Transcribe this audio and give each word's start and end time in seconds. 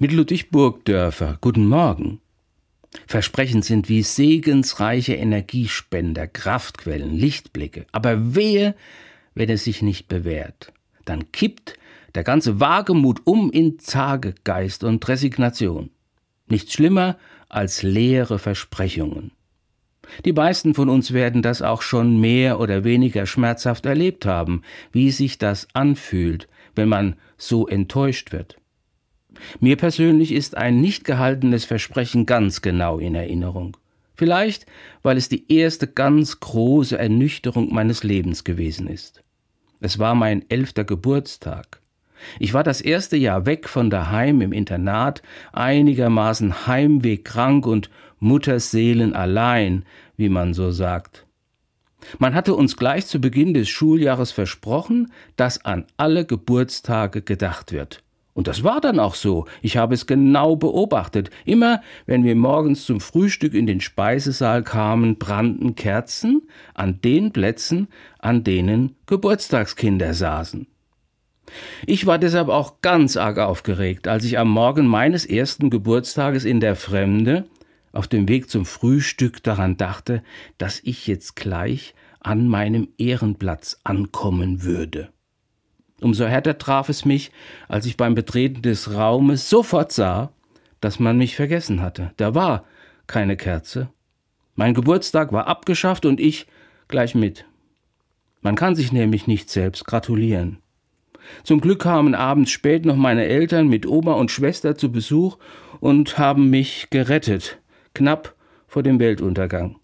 Mit 0.00 0.12
Ludwig 0.12 0.52
Burgdörfer, 0.52 1.38
guten 1.40 1.66
Morgen. 1.66 2.20
Versprechen 3.08 3.62
sind 3.62 3.88
wie 3.88 4.04
segensreiche 4.04 5.14
Energiespender, 5.14 6.28
Kraftquellen, 6.28 7.16
Lichtblicke. 7.16 7.84
Aber 7.90 8.36
wehe, 8.36 8.76
wenn 9.34 9.50
es 9.50 9.64
sich 9.64 9.82
nicht 9.82 10.06
bewährt. 10.06 10.72
Dann 11.04 11.32
kippt 11.32 11.74
der 12.14 12.22
ganze 12.22 12.60
Wagemut 12.60 13.22
um 13.24 13.50
in 13.50 13.80
Zagegeist 13.80 14.84
und 14.84 15.08
Resignation. 15.08 15.90
Nichts 16.46 16.74
schlimmer 16.74 17.18
als 17.48 17.82
leere 17.82 18.38
Versprechungen. 18.38 19.32
Die 20.24 20.32
meisten 20.32 20.74
von 20.74 20.88
uns 20.88 21.12
werden 21.12 21.42
das 21.42 21.60
auch 21.60 21.82
schon 21.82 22.20
mehr 22.20 22.60
oder 22.60 22.84
weniger 22.84 23.26
schmerzhaft 23.26 23.84
erlebt 23.84 24.26
haben, 24.26 24.62
wie 24.92 25.10
sich 25.10 25.38
das 25.38 25.66
anfühlt, 25.72 26.46
wenn 26.76 26.88
man 26.88 27.16
so 27.36 27.66
enttäuscht 27.66 28.30
wird. 28.30 28.58
Mir 29.60 29.76
persönlich 29.76 30.32
ist 30.32 30.56
ein 30.56 30.80
nicht 30.80 31.04
gehaltenes 31.04 31.64
Versprechen 31.64 32.26
ganz 32.26 32.62
genau 32.62 32.98
in 32.98 33.14
Erinnerung. 33.14 33.76
Vielleicht, 34.14 34.66
weil 35.02 35.16
es 35.16 35.28
die 35.28 35.52
erste 35.52 35.86
ganz 35.86 36.40
große 36.40 36.98
Ernüchterung 36.98 37.72
meines 37.72 38.02
Lebens 38.02 38.42
gewesen 38.42 38.88
ist. 38.88 39.22
Es 39.80 39.98
war 40.00 40.14
mein 40.14 40.44
elfter 40.50 40.84
Geburtstag. 40.84 41.80
Ich 42.40 42.52
war 42.52 42.64
das 42.64 42.80
erste 42.80 43.16
Jahr 43.16 43.46
weg 43.46 43.68
von 43.68 43.90
daheim 43.90 44.40
im 44.40 44.52
Internat, 44.52 45.22
einigermaßen 45.52 46.66
heimwegkrank 46.66 47.64
und 47.64 47.90
Mutterseelen 48.18 49.14
allein, 49.14 49.84
wie 50.16 50.28
man 50.28 50.52
so 50.52 50.72
sagt. 50.72 51.26
Man 52.18 52.34
hatte 52.34 52.54
uns 52.54 52.76
gleich 52.76 53.06
zu 53.06 53.20
Beginn 53.20 53.54
des 53.54 53.68
Schuljahres 53.68 54.32
versprochen, 54.32 55.12
dass 55.36 55.64
an 55.64 55.86
alle 55.96 56.24
Geburtstage 56.24 57.22
gedacht 57.22 57.72
wird. 57.72 58.02
Und 58.38 58.46
das 58.46 58.62
war 58.62 58.80
dann 58.80 59.00
auch 59.00 59.16
so. 59.16 59.46
Ich 59.62 59.76
habe 59.76 59.94
es 59.94 60.06
genau 60.06 60.54
beobachtet. 60.54 61.28
Immer, 61.44 61.82
wenn 62.06 62.22
wir 62.22 62.36
morgens 62.36 62.86
zum 62.86 63.00
Frühstück 63.00 63.52
in 63.52 63.66
den 63.66 63.80
Speisesaal 63.80 64.62
kamen, 64.62 65.18
brannten 65.18 65.74
Kerzen 65.74 66.42
an 66.72 67.00
den 67.00 67.32
Plätzen, 67.32 67.88
an 68.20 68.44
denen 68.44 68.94
Geburtstagskinder 69.06 70.14
saßen. 70.14 70.68
Ich 71.84 72.06
war 72.06 72.20
deshalb 72.20 72.48
auch 72.48 72.80
ganz 72.80 73.16
arg 73.16 73.38
aufgeregt, 73.38 74.06
als 74.06 74.24
ich 74.24 74.38
am 74.38 74.50
Morgen 74.50 74.86
meines 74.86 75.26
ersten 75.26 75.68
Geburtstages 75.68 76.44
in 76.44 76.60
der 76.60 76.76
Fremde 76.76 77.48
auf 77.90 78.06
dem 78.06 78.28
Weg 78.28 78.50
zum 78.50 78.66
Frühstück 78.66 79.42
daran 79.42 79.76
dachte, 79.78 80.22
dass 80.58 80.78
ich 80.84 81.08
jetzt 81.08 81.34
gleich 81.34 81.92
an 82.20 82.46
meinem 82.46 82.86
Ehrenplatz 82.98 83.80
ankommen 83.82 84.62
würde. 84.62 85.08
Umso 86.00 86.26
härter 86.26 86.58
traf 86.58 86.88
es 86.88 87.04
mich, 87.04 87.32
als 87.68 87.86
ich 87.86 87.96
beim 87.96 88.14
Betreten 88.14 88.62
des 88.62 88.94
Raumes 88.94 89.50
sofort 89.50 89.92
sah, 89.92 90.30
dass 90.80 91.00
man 91.00 91.18
mich 91.18 91.34
vergessen 91.34 91.80
hatte. 91.82 92.12
Da 92.16 92.34
war 92.34 92.64
keine 93.06 93.36
Kerze. 93.36 93.88
Mein 94.54 94.74
Geburtstag 94.74 95.32
war 95.32 95.46
abgeschafft 95.46 96.04
und 96.04 96.20
ich 96.20 96.46
gleich 96.88 97.14
mit. 97.14 97.44
Man 98.40 98.54
kann 98.54 98.76
sich 98.76 98.92
nämlich 98.92 99.26
nicht 99.26 99.50
selbst 99.50 99.84
gratulieren. 99.84 100.58
Zum 101.42 101.60
Glück 101.60 101.82
kamen 101.82 102.14
abends 102.14 102.50
spät 102.50 102.84
noch 102.86 102.96
meine 102.96 103.24
Eltern 103.24 103.68
mit 103.68 103.86
Oma 103.86 104.12
und 104.12 104.30
Schwester 104.30 104.76
zu 104.76 104.90
Besuch 104.90 105.38
und 105.80 106.18
haben 106.18 106.50
mich 106.50 106.88
gerettet, 106.90 107.58
knapp 107.94 108.34
vor 108.66 108.82
dem 108.82 109.00
Weltuntergang. 109.00 109.76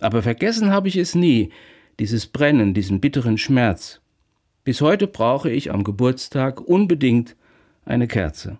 Aber 0.00 0.22
vergessen 0.22 0.70
habe 0.70 0.88
ich 0.88 0.96
es 0.96 1.14
nie, 1.14 1.50
dieses 1.98 2.26
Brennen, 2.26 2.74
diesen 2.74 3.00
bitteren 3.00 3.38
Schmerz. 3.38 4.00
Bis 4.68 4.82
heute 4.82 5.06
brauche 5.06 5.50
ich 5.50 5.72
am 5.72 5.82
Geburtstag 5.82 6.60
unbedingt 6.60 7.36
eine 7.86 8.06
Kerze. 8.06 8.58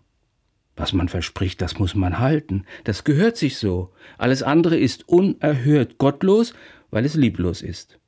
Was 0.74 0.94
man 0.94 1.10
verspricht, 1.10 1.60
das 1.60 1.78
muss 1.78 1.94
man 1.94 2.18
halten. 2.18 2.64
Das 2.84 3.04
gehört 3.04 3.36
sich 3.36 3.58
so. 3.58 3.92
Alles 4.16 4.42
andere 4.42 4.78
ist 4.78 5.06
unerhört 5.06 5.98
gottlos, 5.98 6.54
weil 6.90 7.04
es 7.04 7.14
lieblos 7.14 7.60
ist. 7.60 7.98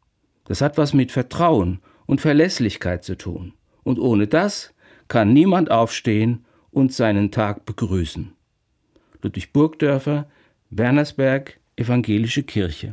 Das 0.47 0.63
hat 0.63 0.79
was 0.79 0.95
mit 0.95 1.13
Vertrauen 1.13 1.81
und 2.07 2.23
Verlässlichkeit 2.23 3.05
zu 3.05 3.19
tun. 3.19 3.53
Und 3.83 3.99
ohne 3.99 4.27
das 4.27 4.73
kann 5.09 5.35
niemand 5.35 5.71
aufstehen 5.71 6.47
und 6.71 6.95
seinen 6.95 7.31
Tag 7.31 7.67
begrüßen. 7.67 8.33
Ludwig 9.21 9.53
Burgdörfer, 9.53 10.31
Wernersberg, 10.71 11.61
Evangelische 11.77 12.45
Kirche. 12.45 12.89